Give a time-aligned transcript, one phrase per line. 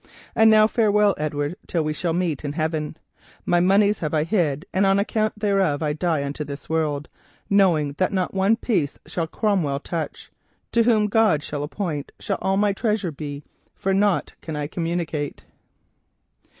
[0.35, 2.97] And now farewell, Edward, till we shall meet in heaven.
[3.45, 7.07] My monies have I hid and on account thereof I die unto this world,
[7.51, 10.31] knowing that not one piece shall Cromwell touch.
[10.71, 13.43] To whom God shall appoint, shall all my treasure be,
[13.75, 15.43] for nought can I communicate.